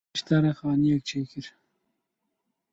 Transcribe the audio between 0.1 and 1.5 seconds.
ji te re xaniyek çêkir.